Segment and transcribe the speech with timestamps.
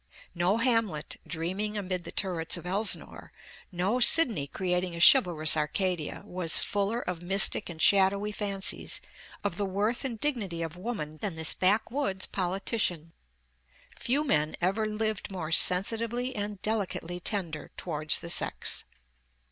[0.33, 3.31] No Hamlet, dreaming amid the turrets of Elsinore,
[3.71, 8.99] no Sidney creating a chivalrous Arcadia, was fuller of mystic and shadowy fancies
[9.43, 13.13] of the worth and dignity of woman than this backwoods politician.
[13.95, 18.85] Few men ever lived more sensitively and delicately tender towards the sex.